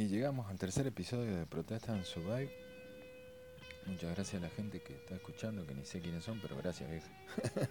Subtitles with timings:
[0.00, 2.50] Y llegamos al tercer episodio de Protesta and Survive.
[3.84, 6.88] Muchas gracias a la gente que está escuchando, que ni sé quiénes son, pero gracias,
[6.90, 7.06] vieja.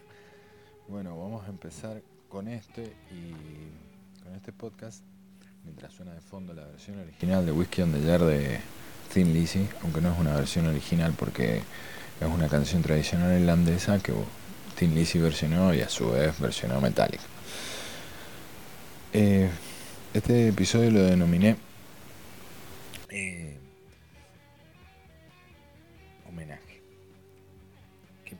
[0.87, 3.33] bueno, vamos a empezar con este y
[4.23, 5.01] con este podcast.
[5.63, 8.59] Mientras suena de fondo la versión original de Whiskey on the Jar de
[9.11, 11.63] Thin Lizzy, aunque no es una versión original porque
[12.21, 14.13] es una canción tradicional irlandesa que
[14.77, 17.23] Thin Lizzy versionó y a su vez versionó Metallica.
[19.13, 19.49] Eh,
[20.13, 21.68] este episodio lo denominé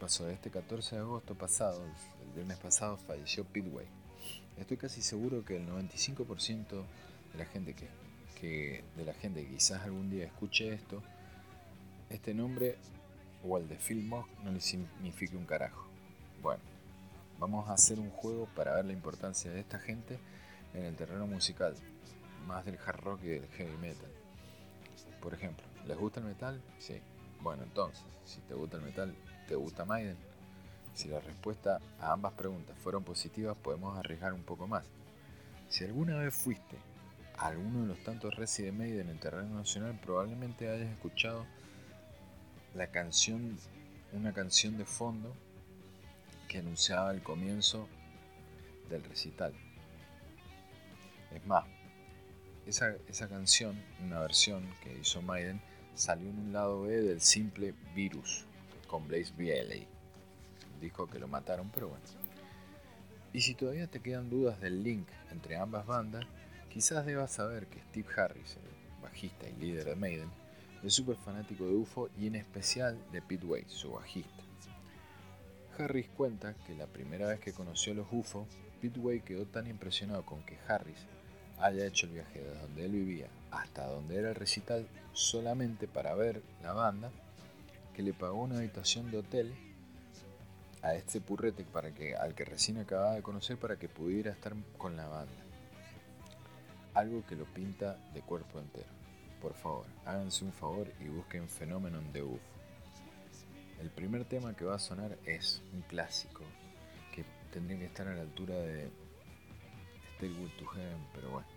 [0.10, 0.30] ¿Qué pasó?
[0.32, 3.86] Este 14 de agosto pasado, el viernes pasado, falleció Pitway.
[4.58, 6.84] Estoy casi seguro que el 95%
[7.32, 7.88] de la gente que,
[8.42, 11.04] que, de la gente quizás algún día escuche esto,
[12.10, 12.78] este nombre
[13.48, 15.86] o el de Phil Mock no le signifique un carajo.
[16.42, 16.64] Bueno,
[17.38, 20.18] vamos a hacer un juego para ver la importancia de esta gente
[20.74, 21.76] en el terreno musical,
[22.48, 24.10] más del hard rock y del heavy metal.
[25.22, 26.60] Por ejemplo, ¿les gusta el metal?
[26.80, 27.00] Sí.
[27.42, 29.16] Bueno, entonces, si te gusta el metal,
[29.50, 30.16] ¿te gusta Maiden?
[30.94, 34.86] Si la respuesta a ambas preguntas fueron positivas, podemos arriesgar un poco más.
[35.70, 36.78] Si alguna vez fuiste
[37.36, 41.48] a alguno de los tantos resi de Maiden en el terreno nacional, probablemente hayas escuchado
[42.76, 43.58] la canción,
[44.14, 45.34] una canción de fondo
[46.48, 47.88] que anunciaba el comienzo
[48.88, 49.52] del recital.
[51.34, 51.66] Es más,
[52.68, 55.60] esa, esa canción, una versión que hizo Maiden,
[55.96, 58.46] salió en un lado B del simple Virus
[58.90, 59.88] con Blaze Bailey.
[60.82, 62.04] Dijo que lo mataron, pero bueno.
[63.32, 66.26] Y si todavía te quedan dudas del link entre ambas bandas,
[66.70, 70.30] quizás debas saber que Steve Harris, el bajista y líder de Maiden,
[70.84, 74.44] es súper fanático de UFO y en especial de Pete Way, su bajista.
[75.78, 78.48] Harris cuenta que la primera vez que conoció a los UFO,
[78.82, 81.06] Pete Way quedó tan impresionado con que Harris
[81.60, 86.16] haya hecho el viaje desde donde él vivía hasta donde era el recital solamente para
[86.16, 87.12] ver la banda,
[88.00, 89.54] que le pagó una habitación de hotel
[90.82, 94.56] a este purrete para que, al que recién acababa de conocer para que pudiera estar
[94.78, 95.44] con la banda.
[96.94, 98.88] Algo que lo pinta de cuerpo entero.
[99.42, 102.40] Por favor, háganse un favor y busquen Phenomenon de UFO.
[103.82, 106.46] El primer tema que va a sonar es un clásico
[107.14, 108.90] que tendría que estar a la altura de
[110.16, 111.48] Stairway to Heaven, pero bueno,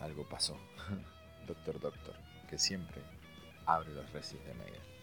[0.00, 0.56] algo pasó.
[1.46, 2.16] Doctor Doctor,
[2.48, 3.02] que siempre
[3.66, 4.93] abre los recis de Meyer.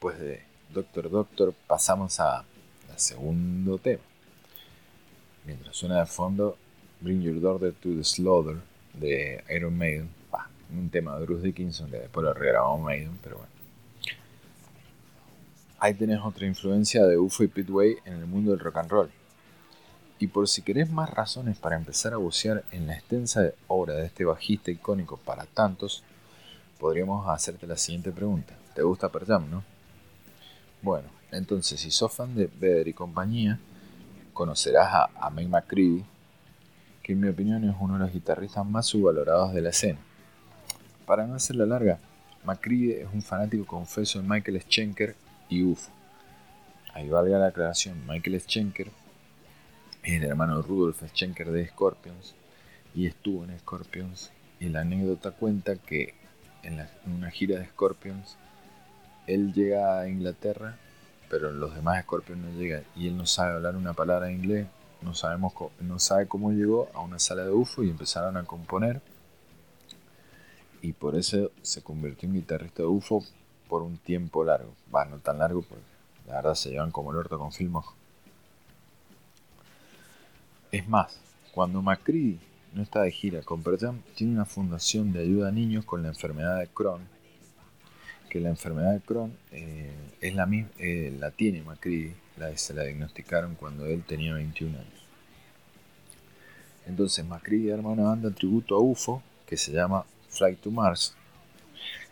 [0.00, 0.40] Después de
[0.72, 2.46] Doctor Doctor pasamos a al
[2.96, 4.00] segundo tema.
[5.44, 6.56] Mientras suena de fondo
[7.02, 8.62] Bring Your Daughter to the Slaughter
[8.94, 10.08] de Iron Maiden,
[10.72, 13.50] un tema de Bruce Dickinson que después lo regrabó Maiden, pero bueno.
[15.80, 19.10] Ahí tenés otra influencia de UFO y Pitway en el mundo del rock and roll.
[20.18, 24.06] Y por si querés más razones para empezar a bucear en la extensa obra de
[24.06, 26.02] este bajista icónico para tantos,
[26.78, 28.56] podríamos hacerte la siguiente pregunta.
[28.74, 29.79] ¿Te gusta Pearl Jam, no?
[30.82, 33.58] Bueno, entonces si sos fan de Vedder y compañía,
[34.32, 36.04] conocerás a, a McCready,
[37.02, 39.98] que en mi opinión es uno de los guitarristas más subvalorados de la escena.
[41.06, 41.98] Para no hacerla larga,
[42.44, 45.14] McCready es un fanático confeso de Michael Schenker
[45.48, 45.90] y UFO.
[46.94, 48.90] Ahí valga la aclaración, Michael Schenker
[50.02, 52.34] es el hermano de Rudolf Schenker de Scorpions
[52.94, 56.14] y estuvo en Scorpions y la anécdota cuenta que
[56.62, 58.36] en, una gira de Scorpions
[59.26, 60.76] él llega a Inglaterra
[61.28, 64.66] pero los demás Scorpions no llegan y él no sabe hablar una palabra en inglés
[65.02, 69.00] no sabemos no sabe cómo llegó a una sala de UFO y empezaron a componer
[70.82, 73.24] y por eso se convirtió en guitarrista de UFO
[73.68, 74.74] por un tiempo largo.
[74.94, 75.84] Va, no tan largo porque
[76.26, 77.86] la verdad se llevan como el orto con Filmos.
[80.72, 81.18] Es más,
[81.52, 82.38] cuando Macri
[82.72, 86.08] no está de gira con Pearl tiene una fundación de ayuda a niños con la
[86.08, 87.02] enfermedad de Crohn.
[88.30, 92.72] Que la enfermedad de Crohn eh, es la misma, eh, la tiene Macri, la, se
[92.72, 95.06] la diagnosticaron cuando él tenía 21 años.
[96.86, 101.14] Entonces Macri arma una banda tributo a UFO que se llama Flight to Mars,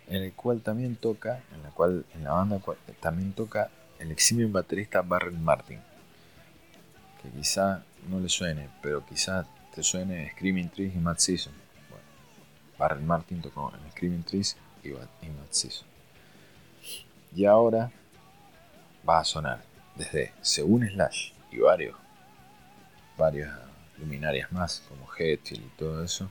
[0.09, 2.61] en el cual también toca, en la cual en la banda
[3.01, 5.81] también toca el eximio baterista Barrett Martin,
[7.23, 11.53] que quizá no le suene, pero quizá te suene Screaming Trees y Matt Season.
[11.91, 12.05] Bueno,
[12.79, 15.88] Barrett Martin tocó en Screaming Trees y, Matt Season.
[17.35, 17.91] Y ahora
[19.09, 19.63] va a sonar
[19.95, 21.97] desde según Slash y varios,
[23.17, 23.51] varias
[23.99, 26.31] luminarias más como Hetfield y todo eso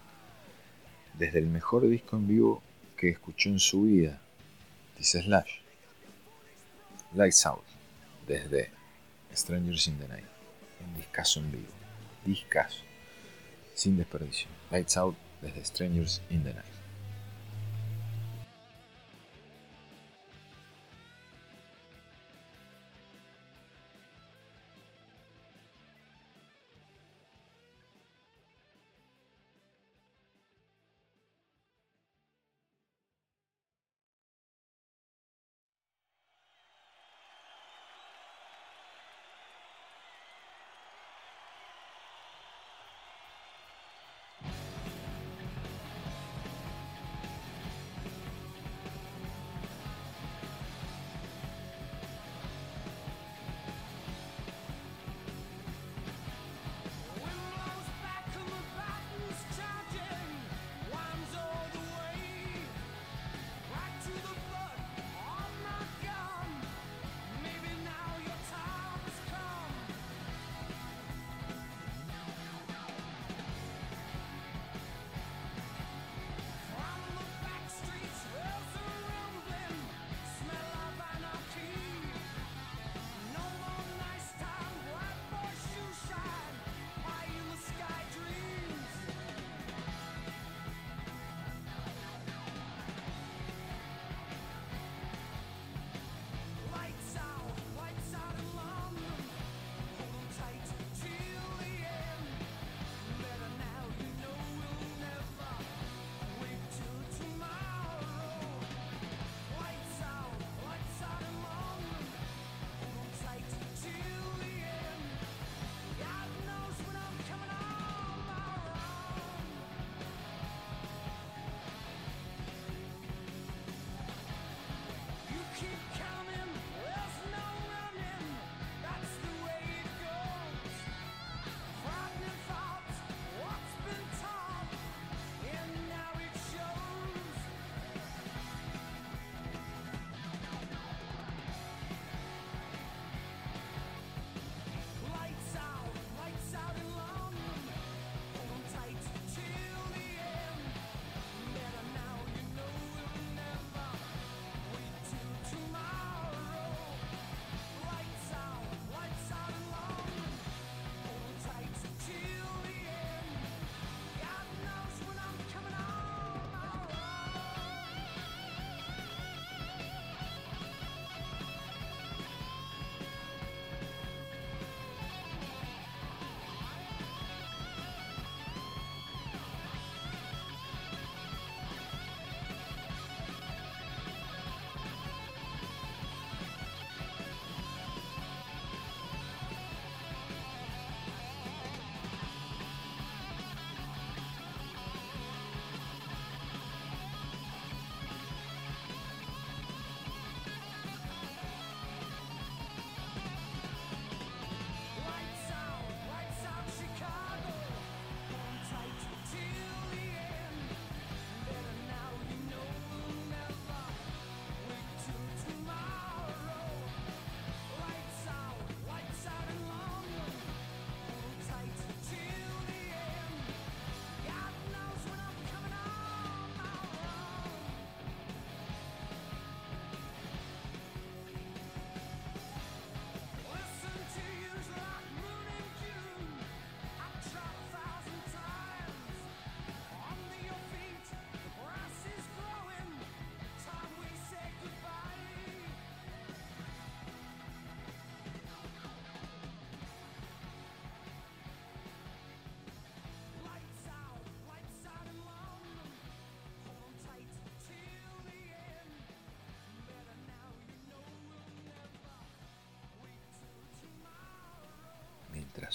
[1.17, 2.61] desde el mejor disco en vivo
[2.95, 4.19] que escuchó en su vida,
[4.97, 5.59] dice Slash.
[7.13, 7.63] Lights Out,
[8.27, 8.69] desde
[9.33, 10.25] Strangers in the Night,
[10.85, 11.71] un discazo en vivo,
[12.25, 12.81] discazo,
[13.73, 14.47] sin desperdicio.
[14.71, 16.76] Lights Out desde Strangers in the Night.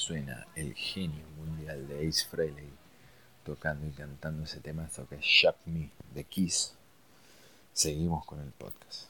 [0.03, 2.69] Suena el genio mundial de Ace Frehley
[3.45, 6.75] tocando y cantando ese tema, esto que es Shock Me de Kiss,
[7.73, 9.05] seguimos con el podcast.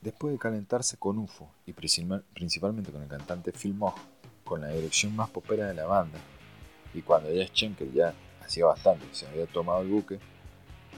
[0.00, 3.98] Después de calentarse con UFO y principalmente con el cantante Phil Mock,
[4.42, 6.18] con la dirección más popera de la banda,
[6.94, 10.18] y cuando ya Schenker ya hacía bastante se había tomado el buque,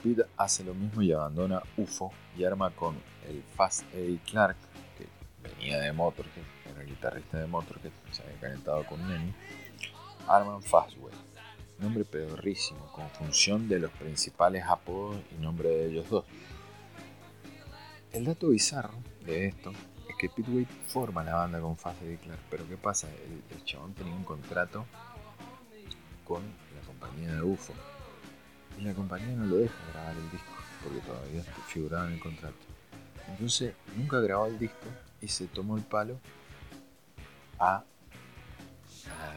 [0.01, 2.95] Pete hace lo mismo y abandona UFO y arma con
[3.27, 4.55] el Fast Eddie Clark,
[4.97, 5.07] que
[5.43, 9.33] venía de Motorhead, era guitarrista de Motorhead, se había calentado con Nenny,
[10.27, 11.13] arman Fastway.
[11.79, 16.25] Nombre pedorrísimo, con función de los principales apodos y nombre de ellos dos.
[18.11, 18.95] El dato bizarro
[19.25, 19.71] de esto
[20.09, 23.07] es que Pitway forma la banda con Fast Eddie Clark, pero ¿qué pasa?
[23.09, 24.85] El, el chabón tenía un contrato
[26.25, 27.73] con la compañía de UFO
[28.79, 30.51] y la compañía no lo deja grabar el disco
[30.83, 32.57] porque todavía figuraba en el contrato.
[33.29, 34.87] Entonces nunca grabó el disco
[35.21, 36.19] y se tomó el palo
[37.59, 37.83] a,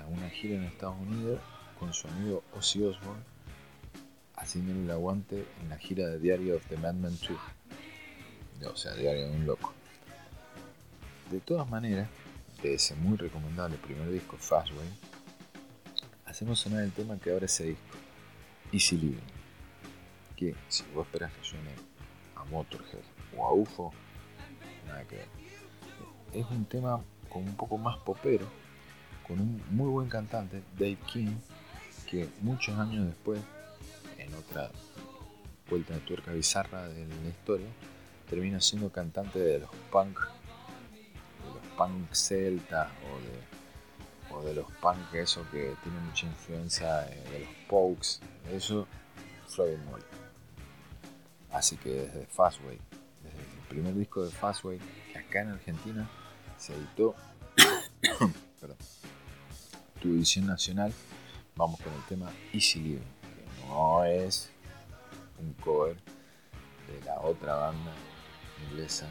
[0.09, 1.41] una gira en Estados Unidos
[1.79, 3.23] con su amigo Ozzy Osbourne
[4.37, 7.17] haciéndole el aguante en la gira de Diario of the Madman
[8.63, 8.73] 2.
[8.73, 9.73] O sea, Diario de un Loco.
[11.31, 12.09] De todas maneras,
[12.63, 14.89] de ese muy recomendable primer disco, Fastway,
[16.27, 17.97] hacemos sonar el tema que abre ese disco
[18.73, 19.21] Easy Living.
[20.37, 21.71] Que si vos esperas que suene
[22.37, 23.03] a Motorhead
[23.37, 23.93] o a UFO,
[24.87, 25.29] nada que ver.
[26.33, 28.47] Es un tema con un poco más popero,
[29.27, 31.37] con un muy buen cantante, Dave King,
[32.09, 33.41] que muchos años después,
[34.19, 34.71] en otra
[35.69, 37.69] vuelta de tuerca bizarra de la historia,
[38.29, 42.89] termina siendo cantante de los punk, de los punk celtas
[44.33, 48.21] o de los punk, eso que tiene mucha influencia de los pokes,
[48.53, 48.87] eso
[49.49, 50.05] Floyd Molly.
[51.53, 52.79] Así que desde Fastway,
[53.23, 54.79] desde el primer disco de Fastway,
[55.13, 56.09] que acá en Argentina
[56.61, 57.15] se editó,
[58.61, 58.77] perdón,
[60.01, 60.93] tu edición nacional,
[61.57, 64.51] vamos con el tema Easy Living, que no es
[65.39, 65.97] un cover
[66.87, 67.93] de la otra banda
[68.69, 69.07] inglesa,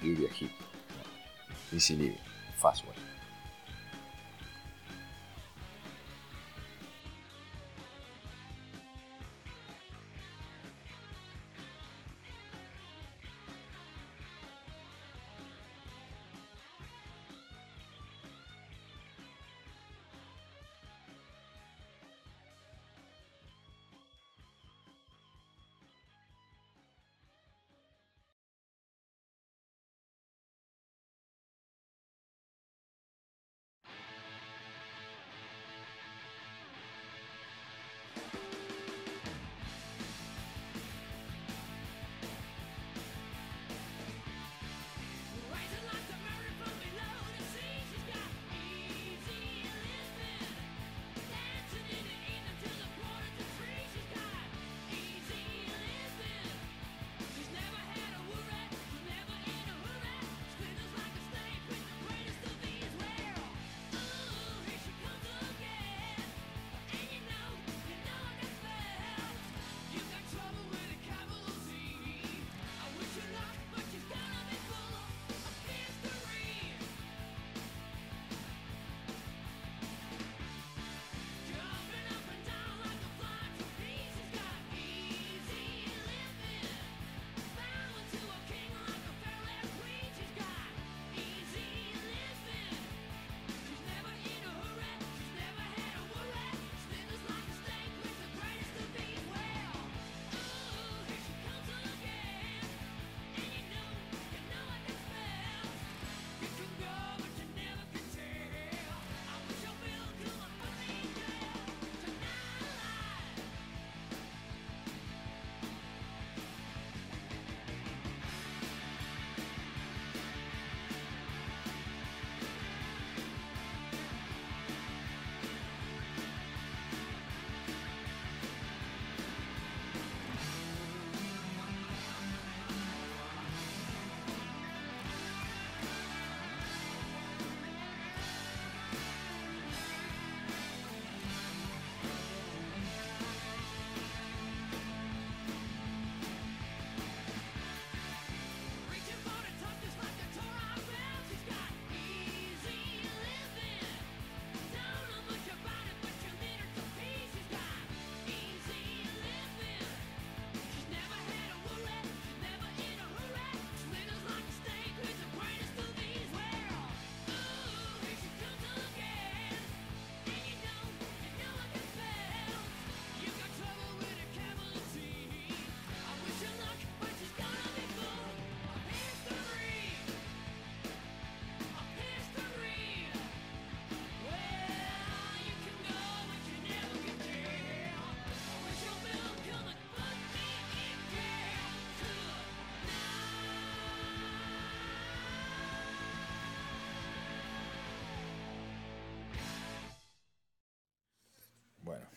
[0.00, 0.52] Lydia Hip.
[1.72, 2.18] Easy Living,
[2.58, 3.13] Fastway.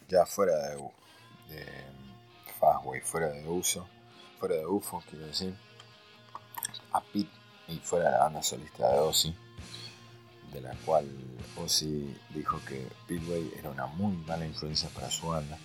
[0.08, 0.76] Ya fuera de,
[1.50, 1.66] de
[2.60, 3.88] Fastway, fuera de uso,
[4.40, 5.56] fuera de UFO, quiero decir,
[6.94, 7.30] a Pete
[7.68, 9.36] y fuera de la banda solista de Ozzy,
[10.54, 11.08] de la cual
[11.58, 15.58] Ozzy dijo que Pitway era una muy mala influencia para su banda,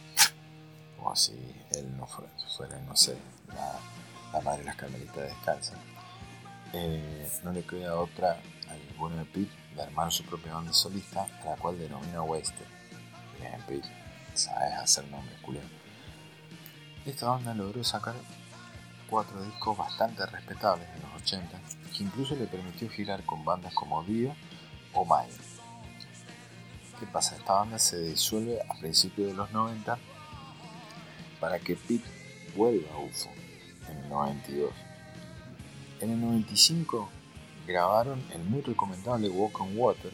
[0.96, 1.32] como si
[1.72, 3.16] él no fuera, no sé,
[3.48, 5.78] la, madre de las carmelitas descalzas.
[6.72, 11.26] Eh, no le queda otra al bueno de Pete de armar su propia banda solista,
[11.44, 12.66] la cual denomina Wasted.
[13.38, 13.88] Bien, Pete,
[14.34, 15.66] sabes hacer nombres, culero.
[17.04, 18.14] Esta banda logró sacar
[19.08, 21.60] cuatro discos bastante respetables en los 80,
[21.96, 24.34] que incluso le permitió girar con bandas como Dio
[24.94, 25.32] o Maya.
[26.98, 27.36] ¿Qué pasa?
[27.36, 29.98] Esta banda se disuelve a principios de los 90
[31.40, 32.08] para que Pete
[32.56, 33.28] vuelva a UFO
[33.88, 34.72] en el 92.
[36.00, 37.08] En el 95
[37.66, 40.12] grabaron el muy recomendable Walk on Water,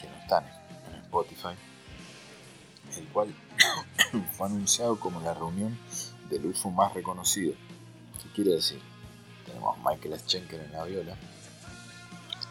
[0.00, 0.38] que no está
[0.90, 1.54] en Spotify,
[2.96, 3.34] el cual
[4.36, 5.78] fue anunciado como la reunión
[6.28, 7.54] del UFO más reconocido.
[8.22, 8.80] ¿Qué quiere decir?
[9.46, 11.16] Tenemos Michael Schenker en la viola,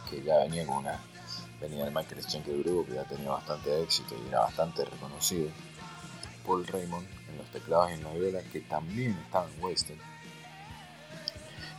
[0.10, 1.00] que ya venía con una
[1.60, 5.50] venía del Michael Schenker grupo que ya tenía bastante éxito y era bastante reconocido.
[6.46, 10.00] Paul Raymond en los teclados y en la viola, que también estaba en Western.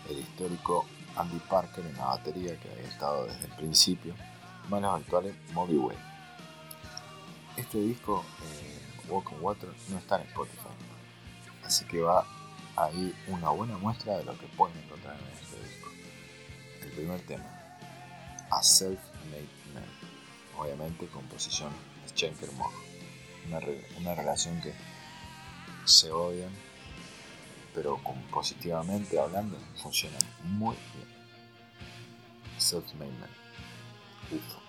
[0.09, 4.14] El histórico Andy Parker en la batería, que había estado desde el principio.
[4.68, 6.12] Más los actuales Moby Way.
[7.57, 10.69] Este disco, eh, Walk on Water, no está en Spotify.
[11.65, 12.27] Así que va
[12.77, 15.88] ahí una buena muestra de lo que pueden encontrar en este disco.
[16.83, 17.45] El primer tema,
[18.51, 19.85] A Self-Made Man.
[20.59, 21.71] Obviamente composición
[22.03, 22.81] de Schenker Mojo.
[23.99, 24.73] Una, relación que
[25.85, 26.53] se odian,
[27.75, 31.09] pero positivamente hablando funcionan muy bien.
[32.59, 33.31] Self-Made Man.
[34.31, 34.62] Uf.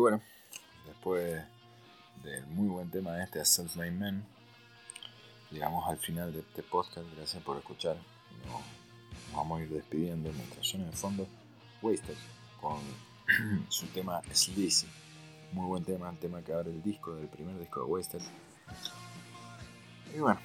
[0.00, 0.22] Bueno,
[0.86, 1.44] después
[2.22, 4.24] del muy buen tema de este Self-Made Man,
[5.50, 7.06] llegamos al final de este podcast.
[7.14, 7.96] Gracias por escuchar.
[8.46, 8.62] Nos,
[9.34, 11.26] vamos a ir despidiendo mientras suena de fondo
[11.82, 12.16] Wasted
[12.60, 12.80] con
[13.68, 14.86] su tema Sleazy.
[15.52, 18.22] Muy buen tema, el tema que abre el disco del primer disco de Wasted.
[20.14, 20.40] Y bueno,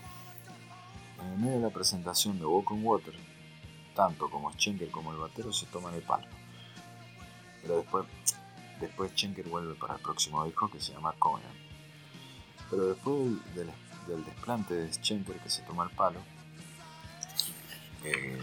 [1.22, 3.14] en el medio de la presentación de Walk on Water,
[3.96, 6.28] tanto como Schenker como el batero se toman el palo.
[7.62, 8.06] Pero después,
[8.80, 11.52] después Schenker vuelve para el próximo disco que se llama Conan.
[12.70, 13.16] Pero después
[13.56, 13.72] del,
[14.26, 16.20] desplante de Schenker que se toma el palo,
[18.04, 18.40] eh,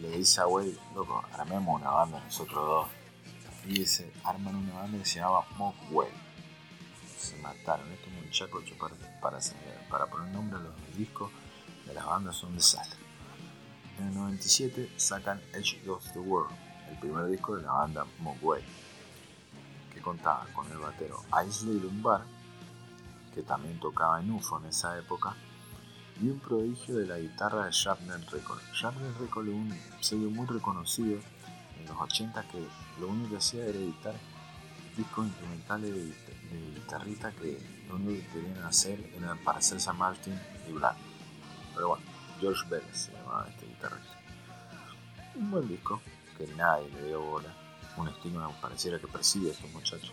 [0.00, 2.88] le dice a Wade, loco, armemos una banda nosotros dos.
[3.66, 6.10] Y dice, arman una banda que se llama Mog Wade.
[7.16, 9.38] Se mataron, esto es un chacocho para, para,
[9.88, 11.30] para poner nombre a los discos
[11.86, 12.98] de las bandas son un desastre.
[13.98, 16.50] En el 97 sacan Edge of the World,
[16.90, 18.62] el primer disco de la banda Mogwai,
[20.02, 22.22] contaba con el batero Isley Lumbar,
[23.34, 25.34] que también tocaba en UFO en esa época,
[26.20, 28.62] y un prodigio de la guitarra de Sharpnel Records.
[28.74, 31.18] Sharpnel Records es un sello muy reconocido
[31.78, 32.66] en los 80 que
[33.00, 34.14] lo único que hacía era editar
[34.96, 36.12] discos instrumentales de,
[36.74, 40.38] guitarrita que lo único que querían hacer era parecerse a Martin
[40.68, 40.96] y Black.
[41.74, 42.04] Pero bueno,
[42.38, 44.18] George Bell se llamaba este guitarrista.
[45.34, 46.02] Un buen disco
[46.36, 47.61] que nadie le dio bola.
[47.96, 50.12] Un estigma pareciera que persigue a estos muchachos.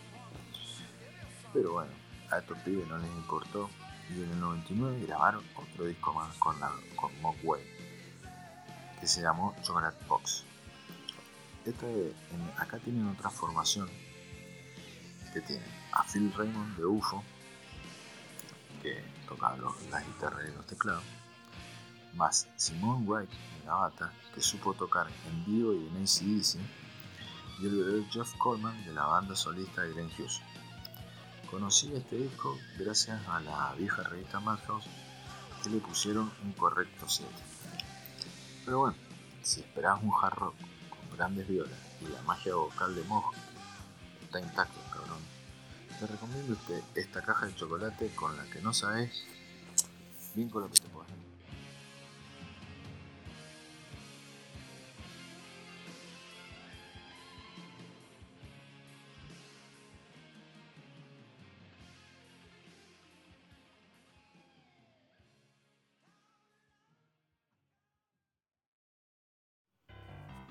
[1.52, 1.90] Pero bueno,
[2.30, 3.70] a estos pibes no les importó.
[4.10, 7.62] Y en el 99 grabaron otro disco más con, la, con Mogwai,
[8.98, 10.44] que se llamó Chocolate Box.
[11.64, 12.12] Este,
[12.56, 13.88] acá tienen otra formación
[15.32, 17.22] que tiene a Phil Raymond de UFO,
[18.82, 19.56] que tocaba
[19.90, 21.04] las guitarras y los teclados,
[22.14, 26.58] más Simone Wright en la bata, que supo tocar en vivo y en ACDC,
[27.60, 30.40] y el bebé Jeff Coleman de la banda solista de Glenn Hughes.
[31.50, 34.86] Conocí este disco gracias a la vieja revista Madhouse
[35.62, 37.30] que le pusieron un correcto 7.
[38.64, 38.96] Pero bueno,
[39.42, 40.54] si esperabas un hard rock
[40.88, 43.32] con grandes violas y la magia vocal de Mojo,
[44.22, 45.18] está intacto, cabrón.
[45.98, 49.22] Te recomiendo este, esta caja de chocolate con la que no sabes
[50.34, 50.79] bien con lo que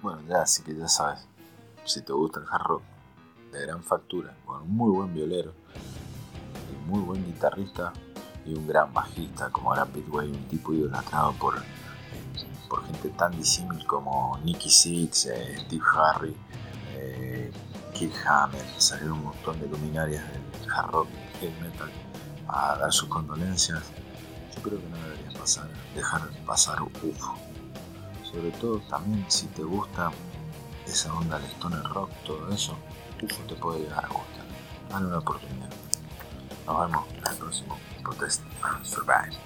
[0.01, 1.27] Bueno, ya, así que ya sabes,
[1.83, 2.83] si te gusta el hard rock
[3.51, 5.53] de gran factura, con un muy buen violero,
[6.71, 7.91] un muy buen guitarrista
[8.45, 11.55] y un gran bajista como era Pete Way, un tipo idolatrado por,
[12.69, 16.35] por gente tan disímil como Nicky Six, eh, Steve Harry,
[16.93, 17.51] eh,
[17.93, 21.91] Kid Hammer, salieron un montón de luminarias del hard rock y heavy metal
[22.47, 23.83] a dar sus condolencias.
[24.55, 27.48] Yo creo que no debería pasar, dejar pasar UFO
[28.31, 30.11] sobre todo también si te gusta
[30.85, 32.77] esa onda del stoner rock, todo eso,
[33.21, 34.45] UFO te puede llegar a gustar.
[34.89, 35.69] Dale una oportunidad.
[36.65, 38.41] Nos vemos en el próximo Protest
[38.83, 39.37] Survive.